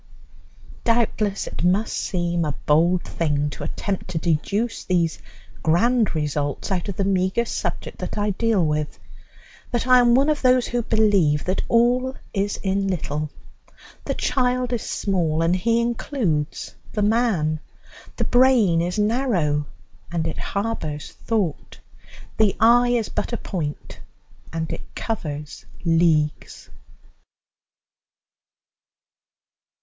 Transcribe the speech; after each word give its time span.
Doubtless 0.83 1.45
it 1.45 1.63
must 1.63 1.95
seem 1.95 2.43
a 2.43 2.55
bold 2.65 3.03
thing 3.03 3.51
to 3.51 3.63
attempt 3.63 4.07
to 4.09 4.17
deduce 4.17 4.83
these 4.83 5.19
grand 5.61 6.15
results 6.15 6.71
out 6.71 6.89
of 6.89 6.95
the 6.97 7.03
meagre 7.03 7.45
subject 7.45 7.99
that 7.99 8.17
I 8.17 8.31
deal 8.31 8.65
with; 8.65 8.97
but 9.69 9.85
I 9.85 9.99
am 9.99 10.15
one 10.15 10.27
of 10.27 10.41
those 10.41 10.65
who 10.65 10.81
believe 10.81 11.45
that 11.45 11.61
all 11.69 12.15
is 12.33 12.57
in 12.63 12.87
little. 12.87 13.29
The 14.03 14.15
child 14.15 14.73
is 14.73 14.81
small, 14.81 15.43
and 15.43 15.55
he 15.55 15.79
includes 15.79 16.73
the 16.93 17.03
man; 17.03 17.59
the 18.17 18.23
brain 18.25 18.81
is 18.81 18.97
narrow, 18.97 19.67
and 20.11 20.25
it 20.25 20.39
harbours 20.39 21.11
thought; 21.11 21.79
the 22.37 22.55
eye 22.59 22.89
is 22.89 23.07
but 23.09 23.33
a 23.33 23.37
point, 23.37 23.99
and 24.51 24.73
it 24.73 24.81
covers 24.95 25.63
leagues. 25.85 26.71